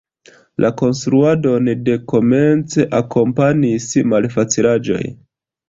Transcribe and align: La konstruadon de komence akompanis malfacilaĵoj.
La 0.63 0.69
konstruadon 0.81 1.69
de 1.91 1.99
komence 2.13 2.87
akompanis 3.03 3.89
malfacilaĵoj. 4.17 5.03